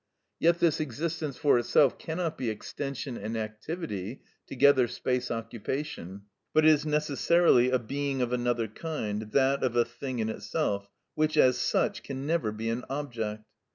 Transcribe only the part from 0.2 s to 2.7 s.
Yet this existence for itself cannot be